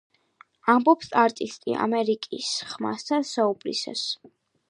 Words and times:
ამბობს 0.71 1.11
არტისტი, 1.23 1.75
“ამერიკის 1.87 2.49
ხმასთან“ 2.71 3.27
საუბრისას. 3.35 4.09